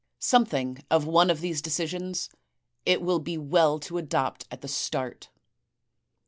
* 0.09 0.17
Something 0.33 0.83
of 0.89 1.05
one 1.05 1.29
of 1.29 1.41
these 1.41 1.61
decisions 1.61 2.27
it 2.87 3.03
will 3.03 3.19
be 3.19 3.37
well 3.37 3.77
to 3.81 3.99
adopt 3.99 4.45
at 4.49 4.61
the 4.61 4.67
start. 4.67 5.29